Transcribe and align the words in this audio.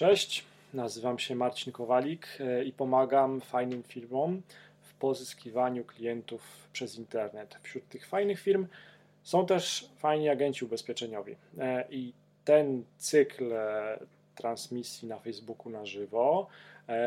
Cześć, 0.00 0.44
nazywam 0.74 1.18
się 1.18 1.34
Marcin 1.34 1.72
Kowalik 1.72 2.28
e, 2.40 2.64
i 2.64 2.72
pomagam 2.72 3.40
fajnym 3.40 3.82
firmom 3.82 4.42
w 4.80 4.94
pozyskiwaniu 4.94 5.84
klientów 5.84 6.68
przez 6.72 6.98
internet. 6.98 7.58
Wśród 7.62 7.88
tych 7.88 8.06
fajnych 8.06 8.40
firm 8.40 8.66
są 9.22 9.46
też 9.46 9.90
fajni 9.98 10.28
agenci 10.28 10.64
ubezpieczeniowi. 10.64 11.36
E, 11.58 11.84
I 11.90 12.12
ten 12.44 12.84
cykl 12.98 13.52
e, 13.52 13.98
transmisji 14.34 15.08
na 15.08 15.18
Facebooku 15.18 15.72
na 15.72 15.86
żywo 15.86 16.46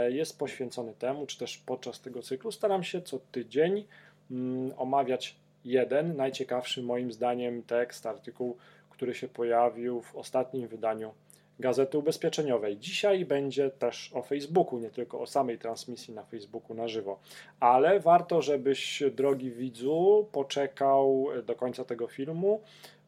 jest 0.09 0.39
poświęcony 0.39 0.93
temu, 0.93 1.25
czy 1.25 1.37
też 1.37 1.57
podczas 1.57 2.01
tego 2.01 2.21
cyklu 2.21 2.51
staram 2.51 2.83
się 2.83 3.01
co 3.01 3.19
tydzień 3.31 3.85
mm, 4.31 4.73
omawiać 4.77 5.35
jeden 5.65 6.15
najciekawszy 6.15 6.83
moim 6.83 7.11
zdaniem 7.11 7.63
tekst, 7.63 8.05
artykuł, 8.05 8.57
który 8.89 9.15
się 9.15 9.27
pojawił 9.27 10.01
w 10.01 10.15
ostatnim 10.15 10.67
wydaniu 10.67 11.13
Gazety 11.59 11.97
Ubezpieczeniowej. 11.97 12.77
Dzisiaj 12.77 13.25
będzie 13.25 13.69
też 13.69 14.11
o 14.13 14.21
Facebooku, 14.21 14.79
nie 14.79 14.89
tylko 14.89 15.21
o 15.21 15.27
samej 15.27 15.59
transmisji 15.59 16.13
na 16.13 16.23
Facebooku 16.23 16.75
na 16.75 16.87
żywo. 16.87 17.19
Ale 17.59 17.99
warto, 17.99 18.41
żebyś, 18.41 19.03
drogi 19.15 19.51
widzu, 19.51 20.27
poczekał 20.31 21.27
do 21.45 21.55
końca 21.55 21.85
tego 21.85 22.07
filmu, 22.07 22.61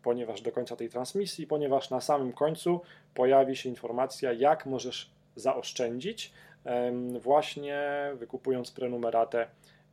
ponieważ 0.04 0.42
do 0.42 0.52
końca 0.52 0.76
tej 0.76 0.90
transmisji, 0.90 1.48
ponieważ 1.48 1.90
na 1.90 2.02
samym 2.02 2.34
końcu 2.34 2.82
pojawi 3.14 3.56
się 3.56 3.70
informacja, 3.70 4.34
jak 4.34 4.66
możesz 4.66 5.10
zaoszczędzić, 5.36 6.32
właśnie 7.20 7.84
wykupując 8.16 8.72
prenumeratę 8.72 9.48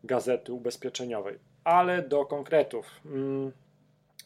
Gazety 0.05 0.53
Ubezpieczeniowej. 0.53 1.39
Ale 1.65 2.03
do 2.03 2.27
konkretów. 2.27 2.87
Mm, 3.07 3.53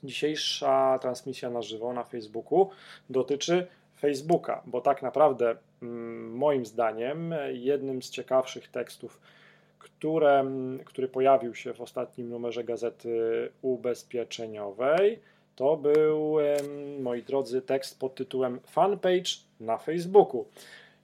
dzisiejsza 0.04 0.98
transmisja 1.02 1.50
na 1.50 1.62
żywo 1.62 1.92
na 1.92 2.04
Facebooku 2.04 2.70
dotyczy 3.10 3.66
Facebooka, 4.00 4.62
bo 4.66 4.80
tak 4.80 5.02
naprawdę 5.02 5.56
mm, 5.82 6.36
moim 6.36 6.66
zdaniem 6.66 7.34
jednym 7.52 8.02
z 8.02 8.10
ciekawszych 8.10 8.68
tekstów, 8.68 9.20
które, 9.78 10.44
który 10.84 11.08
pojawił 11.08 11.54
się 11.54 11.74
w 11.74 11.80
ostatnim 11.80 12.28
numerze 12.28 12.64
gazety 12.64 13.48
ubezpieczeniowej, 13.62 15.20
to 15.56 15.76
był, 15.76 16.36
moi 17.00 17.22
drodzy, 17.22 17.62
tekst 17.62 18.00
pod 18.00 18.14
tytułem 18.14 18.60
Fanpage 18.66 19.30
na 19.60 19.78
Facebooku. 19.78 20.46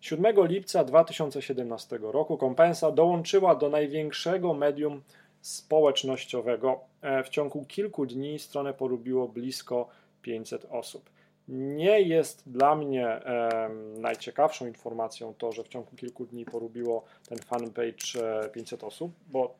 7 0.00 0.46
lipca 0.46 0.84
2017 0.84 1.98
roku 2.02 2.38
kompensa 2.38 2.90
dołączyła 2.90 3.54
do 3.54 3.68
największego 3.68 4.54
medium 4.54 5.02
społecznościowego. 5.40 6.80
E, 7.02 7.22
w 7.22 7.28
ciągu 7.28 7.64
kilku 7.64 8.06
dni 8.06 8.38
stronę 8.38 8.74
polubiło 8.74 9.28
blisko 9.28 9.88
500 10.22 10.66
osób. 10.70 11.10
Nie 11.48 12.00
jest 12.00 12.42
dla 12.46 12.74
mnie 12.74 13.06
e, 13.06 13.70
najciekawszą 13.98 14.66
informacją 14.66 15.34
to, 15.38 15.52
że 15.52 15.64
w 15.64 15.68
ciągu 15.68 15.96
kilku 15.96 16.26
dni 16.26 16.44
polubiło 16.44 17.04
ten 17.28 17.38
fanpage 17.38 18.48
500 18.52 18.84
osób, 18.84 19.12
bo 19.30 19.54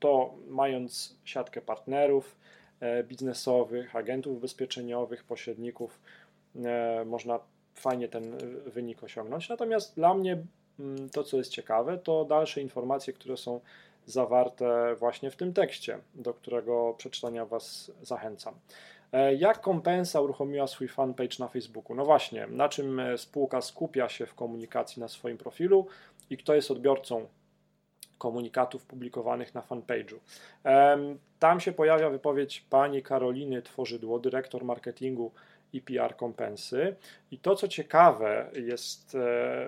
to 0.00 0.34
mając 0.48 1.16
siatkę 1.24 1.60
partnerów 1.60 2.36
e, 2.80 3.04
biznesowych, 3.04 3.96
agentów 3.96 4.36
ubezpieczeniowych, 4.36 5.24
pośredników, 5.24 6.00
e, 6.64 7.04
można 7.04 7.40
fajnie 7.74 8.08
ten 8.08 8.38
wynik 8.66 9.02
osiągnąć. 9.02 9.48
Natomiast 9.48 9.94
dla 9.94 10.14
mnie 10.14 10.42
to, 11.12 11.24
co 11.24 11.36
jest 11.36 11.50
ciekawe, 11.50 11.98
to 11.98 12.24
dalsze 12.24 12.60
informacje, 12.60 13.12
które 13.12 13.36
są 13.36 13.60
zawarte 14.06 14.94
właśnie 14.98 15.30
w 15.30 15.36
tym 15.36 15.52
tekście, 15.52 15.98
do 16.14 16.34
którego 16.34 16.94
przeczytania 16.98 17.46
Was 17.46 17.90
zachęcam. 18.02 18.54
E, 19.12 19.34
jak 19.34 19.60
kompensa 19.60 20.20
uruchomiła 20.20 20.66
swój 20.66 20.88
fanpage 20.88 21.36
na 21.38 21.48
Facebooku? 21.48 21.94
No 21.94 22.04
właśnie, 22.04 22.46
na 22.46 22.68
czym 22.68 23.00
e, 23.00 23.18
spółka 23.18 23.60
skupia 23.60 24.08
się 24.08 24.26
w 24.26 24.34
komunikacji 24.34 25.00
na 25.00 25.08
swoim 25.08 25.38
profilu 25.38 25.86
i 26.30 26.36
kto 26.36 26.54
jest 26.54 26.70
odbiorcą 26.70 27.26
komunikatów 28.18 28.84
publikowanych 28.84 29.54
na 29.54 29.60
fanpage'u. 29.60 30.16
Tam 31.38 31.60
się 31.60 31.72
pojawia 31.72 32.10
wypowiedź 32.10 32.60
pani 32.60 33.02
Karoliny 33.02 33.62
Tworzydło, 33.62 34.18
dyrektor 34.18 34.64
marketingu 34.64 35.32
i 35.72 35.80
PR 35.80 36.16
kompensy. 36.16 36.96
I 37.30 37.38
to, 37.38 37.54
co 37.54 37.68
ciekawe 37.68 38.50
jest 38.54 39.14
e, 39.14 39.18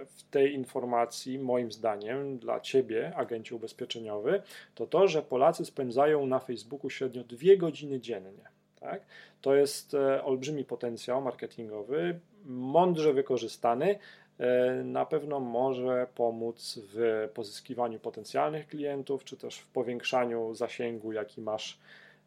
w 0.07 0.23
tej 0.31 0.55
informacji, 0.55 1.39
moim 1.39 1.73
zdaniem, 1.73 2.39
dla 2.39 2.61
ciebie, 2.61 3.13
agencie 3.17 3.55
ubezpieczeniowy, 3.55 4.43
to 4.75 4.87
to, 4.87 5.09
że 5.09 5.23
Polacy 5.23 5.65
spędzają 5.65 6.27
na 6.27 6.39
Facebooku 6.39 6.91
średnio 6.91 7.25
dwie 7.25 7.57
godziny 7.57 8.01
dziennie. 8.01 8.60
Tak? 8.81 9.03
To 9.41 9.55
jest 9.55 9.95
e, 9.95 10.25
olbrzymi 10.25 10.65
potencjał 10.65 11.23
marketingowy, 11.23 12.21
mądrze 12.45 13.13
wykorzystany. 13.13 13.99
E, 14.39 14.75
na 14.85 15.07
pewno 15.07 15.41
może 15.41 16.07
pomóc 16.15 16.79
w 16.83 17.29
pozyskiwaniu 17.35 18.01
potencjalnych 18.01 18.67
klientów, 18.67 19.25
czy 19.25 19.37
też 19.37 19.59
w 19.59 19.67
powiększaniu 19.67 20.55
zasięgu, 20.55 21.13
jaki 21.13 21.41
masz 21.41 21.79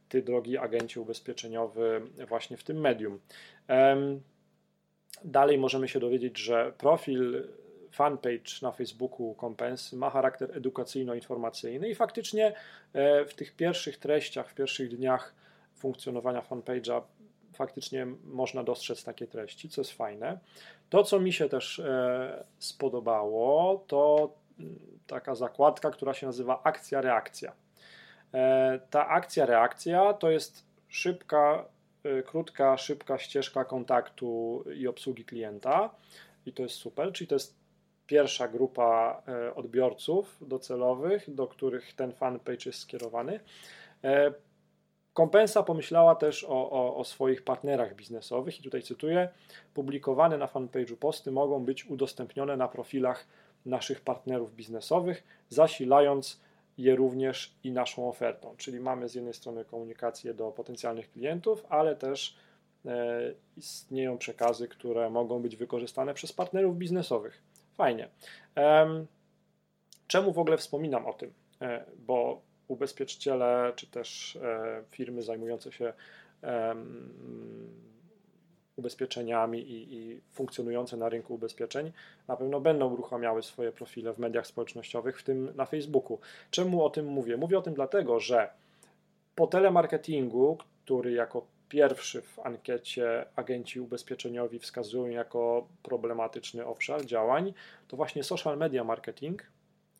ty, 0.09 0.21
drogi 0.21 0.57
agencie 0.57 1.01
ubezpieczeniowy, 1.01 2.01
właśnie 2.27 2.57
w 2.57 2.63
tym 2.63 2.79
medium. 2.79 3.19
Dalej 5.23 5.57
możemy 5.57 5.87
się 5.87 5.99
dowiedzieć, 5.99 6.37
że 6.37 6.73
profil 6.77 7.47
fanpage 7.93 8.61
na 8.61 8.71
Facebooku 8.71 9.35
Kompens 9.35 9.93
ma 9.93 10.09
charakter 10.09 10.57
edukacyjno-informacyjny 10.57 11.89
i 11.89 11.95
faktycznie 11.95 12.53
e, 12.93 13.25
w 13.25 13.33
tych 13.33 13.55
pierwszych 13.55 13.97
treściach, 13.97 14.49
w 14.49 14.55
pierwszych 14.55 14.97
dniach 14.97 15.35
funkcjonowania 15.83 16.41
fanpage'a 16.41 17.01
faktycznie 17.53 18.07
można 18.23 18.63
dostrzec 18.63 19.03
takie 19.03 19.27
treści, 19.27 19.69
co 19.69 19.81
jest 19.81 19.91
fajne. 19.91 20.39
To, 20.89 21.03
co 21.03 21.19
mi 21.19 21.33
się 21.33 21.49
też 21.49 21.79
e, 21.79 22.43
spodobało, 22.59 23.83
to 23.87 24.33
mm, 24.59 24.79
taka 25.07 25.35
zakładka, 25.35 25.91
która 25.91 26.13
się 26.13 26.27
nazywa 26.27 26.63
akcja-reakcja. 26.63 27.53
E, 28.33 28.79
ta 28.89 29.07
akcja-reakcja 29.07 30.13
to 30.13 30.31
jest 30.31 30.65
szybka, 30.87 31.65
e, 32.03 32.23
krótka, 32.23 32.77
szybka 32.77 33.17
ścieżka 33.17 33.65
kontaktu 33.65 34.63
i 34.75 34.87
obsługi 34.87 35.25
klienta 35.25 35.95
i 36.45 36.53
to 36.53 36.63
jest 36.63 36.75
super, 36.75 37.11
czyli 37.11 37.27
to 37.27 37.35
jest 37.35 37.63
pierwsza 38.07 38.47
grupa 38.47 39.23
odbiorców 39.55 40.37
docelowych, 40.41 41.35
do 41.35 41.47
których 41.47 41.93
ten 41.93 42.13
fanpage 42.13 42.65
jest 42.65 42.79
skierowany. 42.79 43.39
Kompensa 45.13 45.63
pomyślała 45.63 46.15
też 46.15 46.43
o, 46.43 46.71
o, 46.71 46.95
o, 46.95 47.03
swoich 47.03 47.43
partnerach 47.43 47.95
biznesowych 47.95 48.59
i 48.59 48.63
tutaj 48.63 48.81
cytuję: 48.81 49.29
Publikowane 49.73 50.37
na 50.37 50.45
fanpage'u 50.45 50.95
posty 50.95 51.31
mogą 51.31 51.65
być 51.65 51.85
udostępnione 51.85 52.57
na 52.57 52.67
profilach 52.67 53.27
naszych 53.65 54.01
partnerów 54.01 54.55
biznesowych, 54.55 55.23
zasilając 55.49 56.41
je 56.77 56.95
również 56.95 57.55
i 57.63 57.71
naszą 57.71 58.09
ofertą. 58.09 58.55
Czyli 58.57 58.79
mamy 58.79 59.09
z 59.09 59.15
jednej 59.15 59.33
strony 59.33 59.65
komunikację 59.65 60.33
do 60.33 60.51
potencjalnych 60.51 61.11
klientów, 61.11 61.65
ale 61.69 61.95
też 61.95 62.35
e, 62.85 63.33
istnieją 63.57 64.17
przekazy, 64.17 64.67
które 64.67 65.09
mogą 65.09 65.41
być 65.41 65.55
wykorzystane 65.55 66.13
przez 66.13 66.33
partnerów 66.33 66.77
biznesowych. 66.77 67.41
Fajnie. 67.73 68.09
E, 68.57 68.87
czemu 70.07 70.33
w 70.33 70.39
ogóle 70.39 70.57
wspominam 70.57 71.05
o 71.05 71.13
tym? 71.13 71.33
E, 71.61 71.85
bo 71.97 72.41
ubezpieczyciele 72.67 73.73
czy 73.75 73.87
też 73.87 74.35
e, 74.35 74.83
firmy 74.91 75.23
zajmujące 75.23 75.71
się 75.71 75.93
ubezpieczeniami 78.75 79.59
i, 79.59 79.93
i, 79.93 80.21
funkcjonujące 80.31 80.97
na 80.97 81.09
rynku 81.09 81.33
ubezpieczeń 81.33 81.91
na 82.27 82.37
pewno 82.37 82.61
będą 82.61 82.93
uruchamiały 82.93 83.43
swoje 83.43 83.71
profile 83.71 84.13
w 84.13 84.19
mediach 84.19 84.47
społecznościowych, 84.47 85.19
w 85.19 85.23
tym 85.23 85.53
na 85.55 85.65
Facebooku. 85.65 86.19
Czemu 86.51 86.85
o 86.85 86.89
tym 86.89 87.05
mówię? 87.05 87.37
Mówię 87.37 87.57
o 87.57 87.61
tym 87.61 87.73
dlatego, 87.73 88.19
że 88.19 88.49
po 89.35 89.47
telemarketingu, 89.47 90.57
który 90.83 91.11
jako 91.11 91.45
pierwszy 91.69 92.21
w 92.21 92.39
ankiecie 92.39 93.25
agenci 93.35 93.79
ubezpieczeniowi 93.79 94.59
wskazują 94.59 95.07
jako 95.07 95.67
problematyczny 95.83 96.65
obszar 96.65 97.05
działań, 97.05 97.53
to 97.87 97.97
właśnie 97.97 98.23
social 98.23 98.57
media 98.57 98.83
marketing 98.83 99.43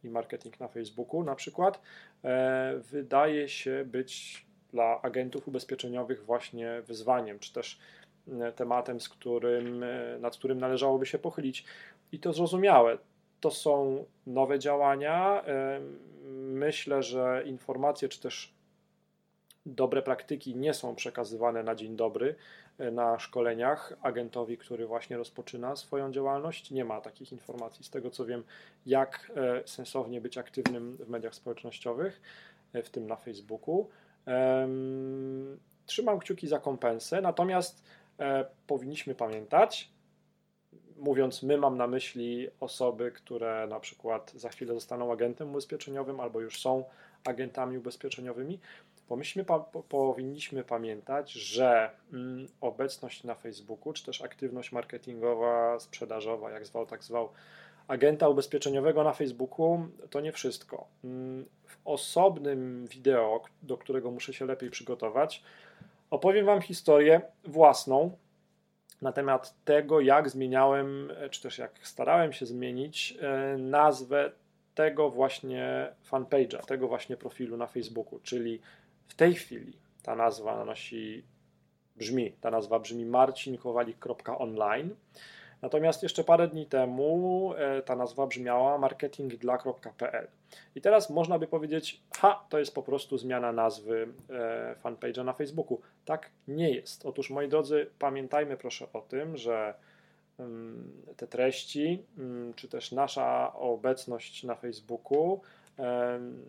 i 0.04 0.10
marketing 0.10 0.60
na 0.60 0.68
Facebooku 0.68 1.24
na 1.24 1.36
przykład, 1.36 1.82
e, 2.24 2.74
wydaje 2.92 3.50
się 3.50 3.86
być 3.86 4.46
dla 4.72 5.02
agentów 5.02 5.48
ubezpieczeniowych 5.48 6.26
właśnie 6.26 6.82
wyzwaniem, 6.82 7.40
czy 7.40 7.54
też 7.54 7.80
e, 8.28 8.52
tematem, 8.52 9.00
z 9.00 9.10
którym, 9.10 9.84
e, 9.84 10.20
nad 10.20 10.38
którym 10.38 10.60
należałoby 10.60 11.06
się 11.06 11.20
pochylić. 11.20 11.66
I 12.12 12.20
to 12.20 12.34
zrozumiałe. 12.34 12.98
To 13.40 13.52
są 13.52 14.06
nowe 14.28 14.60
działania. 14.60 15.44
Myślę, 16.34 17.04
że 17.04 17.44
informacje, 17.46 18.10
czy 18.10 18.22
też 18.22 18.54
dobre 19.66 20.02
praktyki 20.02 20.56
nie 20.56 20.74
są 20.74 20.96
przekazywane 20.96 21.64
na 21.64 21.76
dzień 21.76 21.96
dobry 21.96 22.36
e, 22.78 22.92
na 22.92 23.20
szkoleniach 23.20 23.94
agentowi, 24.02 24.58
który 24.58 24.88
właśnie 24.88 25.18
rozpoczyna 25.18 25.76
swoją 25.76 26.12
działalność. 26.12 26.72
Nie 26.72 26.86
ma 26.86 27.02
takich 27.02 27.32
informacji, 27.32 27.86
z 27.86 27.90
tego 27.90 28.10
co 28.10 28.26
wiem, 28.26 28.44
jak 28.86 29.32
e, 29.36 29.68
sensownie 29.68 30.22
być 30.22 30.38
aktywnym 30.38 30.98
w 30.98 31.10
mediach 31.10 31.36
społecznościowych, 31.36 32.22
e, 32.74 32.84
w 32.84 32.90
tym 32.90 33.08
na 33.08 33.16
Facebooku. 33.16 33.90
Trzymam 35.86 36.20
kciuki 36.20 36.48
za 36.48 36.60
kompensę, 36.60 37.22
natomiast 37.22 37.84
powinniśmy 38.68 39.16
pamiętać, 39.16 39.90
mówiąc 40.98 41.44
my, 41.44 41.58
mam 41.58 41.78
na 41.78 41.88
myśli 41.88 42.48
osoby, 42.60 43.12
które 43.12 43.68
na 43.70 43.80
przykład 43.80 44.32
za 44.36 44.50
chwilę 44.50 44.74
zostaną 44.74 45.12
agentem 45.12 45.50
ubezpieczeniowym 45.50 46.20
albo 46.20 46.42
już 46.42 46.62
są 46.62 46.84
agentami 47.26 47.78
ubezpieczeniowymi. 47.78 48.60
Pomyślmy, 49.08 49.46
pa, 49.46 49.60
po, 49.60 49.84
powinniśmy 49.84 50.64
pamiętać, 50.64 51.32
że 51.32 51.90
mm, 52.14 52.48
obecność 52.62 53.24
na 53.24 53.36
Facebooku, 53.36 53.94
czy 53.94 54.06
też 54.06 54.22
aktywność 54.22 54.72
marketingowa, 54.72 55.80
sprzedażowa, 55.80 56.52
jak 56.52 56.66
zwał, 56.66 56.86
tak 56.86 57.04
zwał, 57.04 57.30
agenta 57.88 58.30
ubezpieczeniowego 58.30 59.04
na 59.04 59.14
Facebooku 59.14 59.88
to 60.10 60.22
nie 60.22 60.32
wszystko. 60.32 60.88
Mm, 61.04 61.46
w 61.66 61.78
osobnym 61.86 62.88
wideo, 62.88 63.44
do 63.62 63.78
którego 63.78 64.12
muszę 64.12 64.34
się 64.34 64.46
lepiej 64.46 64.70
przygotować, 64.70 65.44
opowiem 66.10 66.46
Wam 66.46 66.62
historię 66.62 67.22
własną 67.44 68.18
na 69.02 69.12
temat 69.12 69.56
tego, 69.66 70.02
jak 70.02 70.30
zmieniałem, 70.30 71.12
czy 71.32 71.42
też 71.42 71.58
jak 71.58 71.72
starałem 71.82 72.34
się 72.34 72.46
zmienić 72.46 73.18
e, 73.22 73.58
nazwę 73.58 74.32
tego 74.76 75.10
właśnie 75.10 75.94
fanpage'a, 76.12 76.66
tego 76.66 76.88
właśnie 76.88 77.18
profilu 77.18 77.58
na 77.58 77.68
Facebooku, 77.68 78.20
czyli 78.24 78.62
w 79.08 79.16
tej 79.16 79.34
chwili 79.34 79.74
ta 80.04 80.16
nazwa 80.16 80.66
nosi, 80.66 81.24
brzmi, 81.96 82.32
ta 82.42 82.52
nazwa 82.52 82.80
brzmi 82.80 83.06
marcinkowalik.online. 83.06 84.96
Natomiast 85.64 86.04
jeszcze 86.04 86.24
parę 86.24 86.48
dni 86.48 86.66
temu 86.66 87.54
e, 87.58 87.82
ta 87.82 87.96
nazwa 87.96 88.28
brzmiała 88.28 88.78
marketingdla.pl. 88.78 90.28
I 90.76 90.82
teraz 90.82 91.10
można 91.10 91.40
by 91.40 91.48
powiedzieć, 91.48 92.02
ha, 92.18 92.46
to 92.50 92.60
jest 92.60 92.76
po 92.76 92.84
prostu 92.84 93.18
zmiana 93.18 93.52
nazwy 93.52 94.08
e, 94.30 94.76
fanpage'a 94.84 95.26
na 95.26 95.34
Facebooku. 95.34 95.82
Tak 96.06 96.30
nie 96.48 96.72
jest. 96.72 97.06
Otóż, 97.06 97.30
moi 97.30 97.48
drodzy, 97.48 97.90
pamiętajmy 98.00 98.58
proszę 98.58 98.88
o 98.94 99.02
tym, 99.02 99.38
że 99.38 99.74
mm, 100.40 100.92
te 101.18 101.28
treści, 101.28 102.04
mm, 102.18 102.54
czy 102.54 102.68
też 102.68 102.92
nasza 102.92 103.54
obecność 103.54 104.44
na 104.44 104.56
Facebooku, 104.56 105.42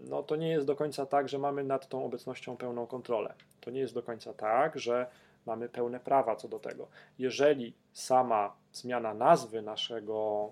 no 0.09 0.23
to 0.23 0.37
nie 0.37 0.49
jest 0.49 0.67
do 0.67 0.77
końca 0.77 1.07
tak, 1.07 1.29
że 1.29 1.39
mamy 1.39 1.65
nad 1.65 1.89
tą 1.89 2.05
obecnością 2.05 2.57
pełną 2.57 2.87
kontrolę. 2.87 3.35
To 3.61 3.71
nie 3.71 3.81
jest 3.81 3.95
do 3.95 4.03
końca 4.03 4.35
tak, 4.35 4.79
że 4.79 5.07
mamy 5.47 5.69
pełne 5.69 6.01
prawa 6.01 6.37
co 6.37 6.49
do 6.49 6.59
tego. 6.59 6.89
Jeżeli 7.19 7.75
sama 7.93 8.55
zmiana 8.73 9.15
nazwy 9.15 9.63
naszego 9.63 10.51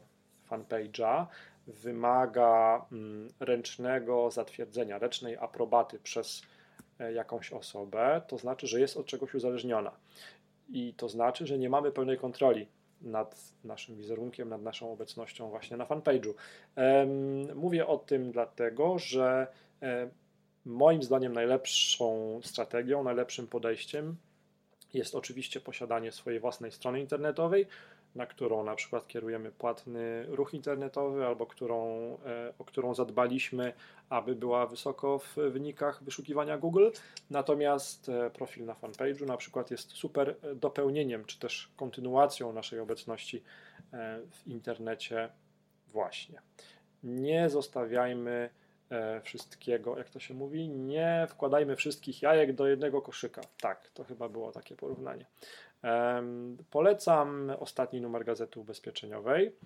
fanpage'a 0.51 1.27
wymaga 1.67 2.87
mm, 2.93 3.29
ręcznego 3.41 4.31
zatwierdzenia, 4.31 4.99
ręcznej 4.99 5.37
aprobaty 5.37 5.99
przez 5.99 6.43
e, 7.01 7.13
jakąś 7.13 7.53
osobę, 7.53 8.23
to 8.29 8.39
znaczy, 8.39 8.67
że 8.67 8.81
jest 8.81 8.97
od 8.97 9.07
czegoś 9.07 9.35
uzależniona. 9.35 9.93
I 10.69 10.95
to 10.95 11.09
znaczy, 11.09 11.47
że 11.47 11.59
nie 11.59 11.71
mamy 11.71 11.93
pełnej 11.93 12.19
kontroli 12.19 12.67
nad 13.03 13.53
naszym 13.65 13.97
wizerunkiem, 13.97 14.49
nad 14.49 14.63
naszą 14.63 14.93
obecnością 14.93 15.51
właśnie 15.51 15.77
na 15.77 15.85
fanpage'u. 15.87 16.35
Mówię 17.55 17.87
o 17.87 17.99
tym 17.99 18.33
dlatego, 18.33 18.99
że 18.99 19.47
e, 19.83 20.11
moim 20.65 21.03
zdaniem 21.03 21.33
najlepszą 21.33 22.41
strategią, 22.43 23.05
najlepszym 23.05 23.47
podejściem 23.47 24.17
jest 24.95 25.15
oczywiście 25.15 25.61
posiadanie 25.61 26.13
swojej 26.13 26.41
własnej 26.41 26.73
strony 26.73 27.01
internetowej, 27.01 27.67
na 28.15 28.27
którą 28.27 28.65
na 28.65 28.75
przykład 28.75 29.07
kierujemy 29.07 29.53
płatny 29.53 30.27
ruch 30.29 30.55
internetowy, 30.55 31.27
albo 31.27 31.47
którą, 31.47 31.89
e, 32.27 32.53
o 32.59 32.65
którą 32.65 32.95
zadbaliśmy, 32.95 33.73
aby 34.09 34.35
była 34.35 34.67
wysoko 34.67 35.19
w 35.19 35.37
wynikach 35.37 36.03
wyszukiwania 36.05 36.59
Google. 36.59 36.91
Natomiast 37.31 38.09
e, 38.09 38.31
profil 38.31 38.65
na 38.65 38.75
fanpage'u 38.75 39.27
na 39.27 39.37
przykład 39.37 39.71
jest 39.71 39.91
super 39.91 40.37
dopełnieniem, 40.55 41.25
czy 41.25 41.39
też 41.39 41.71
kontynuacją 41.77 42.53
naszej 42.53 42.81
obecności 42.81 43.43
e, 43.93 44.21
w 44.31 44.47
internecie 44.47 45.29
właśnie. 45.89 46.43
Nie 47.03 47.51
zostawiajmy 47.51 48.51
wszystkiego, 49.23 49.99
jak 49.99 50.11
to 50.11 50.21
się 50.21 50.35
mówi, 50.35 50.69
nie 50.69 51.27
wkładajmy 51.29 51.77
wszystkich 51.77 52.23
jajek 52.23 52.53
do 52.53 52.67
jednego 52.67 53.03
koszyka. 53.03 53.41
Tak, 53.61 53.91
to 53.95 54.05
chyba 54.05 54.29
było 54.29 54.53
takie 54.53 54.77
porównanie. 54.77 55.27
Polecam 56.71 57.53
ostatni 57.59 58.01
numer 58.01 58.25
Gazety 58.25 58.61
Ubezpieczeniowej, 58.61 59.57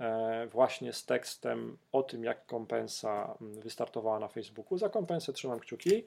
e, 0.00 0.46
właśnie 0.46 0.92
z 0.92 1.06
tekstem 1.06 1.76
o 1.92 2.02
tym, 2.02 2.24
jak 2.24 2.46
kompensa 2.46 3.34
wystartowała 3.40 4.18
na 4.18 4.28
Facebooku. 4.28 4.78
Za 4.78 4.88
kompensę 4.88 5.32
trzymam 5.32 5.60
kciuki. 5.60 6.04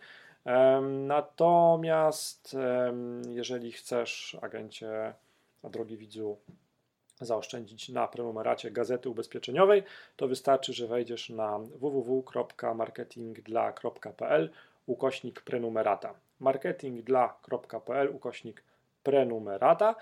Natomiast 1.08 2.58
jeżeli 3.30 3.72
chcesz, 3.72 4.38
agencie, 4.42 5.14
drogi 5.64 5.98
widzu, 5.98 6.38
zaoszczędzić 7.22 7.90
na 7.90 8.08
prenumeracie 8.08 8.72
Gazety 8.72 9.10
Ubezpieczeniowej, 9.10 9.84
to 10.16 10.28
wystarczy, 10.28 10.74
że 10.74 10.88
wejdziesz 10.88 11.30
na 11.30 11.60
www.marketingdla.pl 11.60 14.50
ukośnik 14.86 15.42
prenumerata. 15.42 16.14
marketingdla.pl 16.40 18.16
ukośnik 18.16 18.64
prenumerata 19.04 19.96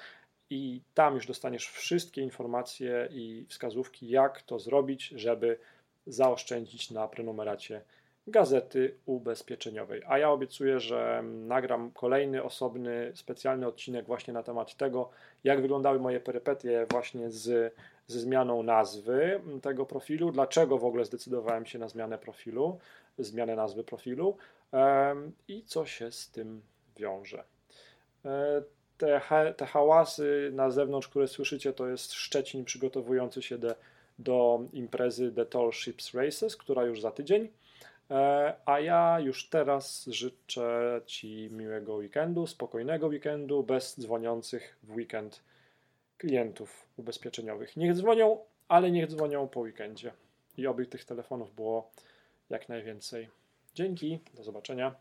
i 0.50 0.82
tam 0.94 1.16
już 1.16 1.28
dostaniesz 1.28 1.68
wszystkie 1.68 2.22
informacje 2.22 3.08
i 3.12 3.46
wskazówki, 3.50 4.10
jak 4.10 4.42
to 4.42 4.60
zrobić, 4.60 5.08
żeby 5.08 5.60
zaoszczędzić 6.08 6.92
na 6.92 7.08
prenumeracie 7.08 7.82
gazety 8.28 8.98
ubezpieczeniowej. 9.06 10.02
A 10.08 10.18
ja 10.18 10.30
obiecuję, 10.30 10.80
że 10.80 11.24
nagram 11.24 11.92
kolejny 11.92 12.44
osobny, 12.44 13.12
specjalny 13.16 13.68
odcinek 13.68 14.06
właśnie 14.06 14.34
na 14.34 14.44
temat 14.44 14.76
tego, 14.76 15.10
jak 15.44 15.62
wyglądały 15.62 16.00
moje 16.00 16.20
perypetie 16.20 16.86
właśnie 16.92 17.32
z, 17.32 17.76
ze 18.08 18.20
zmianą 18.20 18.64
nazwy 18.64 19.42
tego 19.62 19.86
profilu, 19.86 20.32
dlaczego 20.32 20.78
w 20.78 20.86
ogóle 20.86 21.06
zdecydowałem 21.06 21.66
się 21.66 21.80
na 21.80 21.88
zmianę 21.88 22.18
profilu, 22.18 22.80
zmianę 23.18 23.56
nazwy 23.56 23.84
profilu 23.84 24.38
i 25.48 25.64
co 25.64 25.86
się 25.86 26.12
z 26.12 26.30
tym 26.30 26.62
wiąże. 26.98 27.44
E, 28.26 28.64
te, 28.98 29.22
te 29.58 29.66
hałasy 29.66 30.52
na 30.54 30.72
zewnątrz, 30.72 31.08
które 31.08 31.28
słyszycie, 31.28 31.74
to 31.74 31.88
jest 31.88 32.14
Szczecin 32.14 32.66
przygotowujący 32.66 33.42
się 33.42 33.58
de, 33.58 33.76
do 34.20 34.60
imprezy 34.74 35.32
The 35.32 35.46
Tall 35.46 35.72
Ships 35.72 36.14
Races, 36.14 36.58
która 36.58 36.84
już 36.84 37.02
za 37.02 37.12
tydzień. 37.12 37.50
E, 38.14 38.54
a 38.66 38.80
ja 38.80 39.20
już 39.20 39.50
teraz 39.50 40.06
życzę 40.06 41.02
Ci 41.06 41.50
miłego 41.52 41.96
weekendu, 41.96 42.48
spokojnego 42.48 43.08
weekendu, 43.08 43.64
bez 43.64 44.00
dzwoniących 44.00 44.78
w 44.84 44.96
weekend 44.96 45.44
klientów 46.18 46.88
ubezpieczeniowych. 46.98 47.78
Niech 47.78 47.94
dzwonią, 47.94 48.38
ale 48.68 48.92
niech 48.92 49.08
dzwonią 49.08 49.48
po 49.48 49.60
weekendzie. 49.60 50.12
I 50.58 50.68
oby 50.68 50.86
tych 50.86 51.06
telefonów 51.06 51.56
było 51.56 51.92
jak 52.50 52.70
najwięcej. 52.70 53.30
Dzięki, 53.76 54.20
do 54.34 54.44
zobaczenia. 54.44 54.96